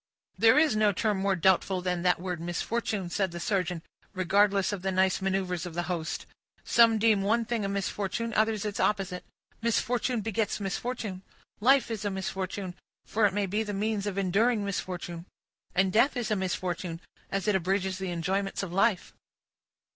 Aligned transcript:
"There 0.35 0.57
is 0.57 0.75
no 0.75 0.91
term 0.91 1.19
more 1.19 1.35
doubtful 1.35 1.79
than 1.79 2.01
that 2.01 2.19
word 2.19 2.41
misfortune," 2.41 3.11
said 3.11 3.29
the 3.29 3.39
surgeon, 3.39 3.83
regardless 4.15 4.73
of 4.73 4.81
the 4.81 4.91
nice 4.91 5.21
maneuvers 5.21 5.67
of 5.67 5.75
the 5.75 5.83
host. 5.83 6.25
"Some 6.63 6.97
deem 6.97 7.21
one 7.21 7.45
thing 7.45 7.63
a 7.63 7.69
misfortune, 7.69 8.33
others 8.33 8.65
its 8.65 8.79
opposite; 8.79 9.23
misfortune 9.61 10.21
begets 10.21 10.59
misfortune. 10.59 11.21
Life 11.59 11.91
is 11.91 12.03
a 12.03 12.09
misfortune, 12.09 12.73
for 13.05 13.27
it 13.27 13.33
may 13.35 13.45
be 13.45 13.61
the 13.61 13.75
means 13.75 14.07
of 14.07 14.17
enduring 14.17 14.65
misfortune; 14.65 15.27
and 15.75 15.93
death 15.93 16.17
is 16.17 16.31
a 16.31 16.35
misfortune, 16.35 16.99
as 17.29 17.47
it 17.47 17.53
abridges 17.53 17.99
the 17.99 18.09
enjoyments 18.11 18.63
of 18.63 18.73
life." 18.73 19.13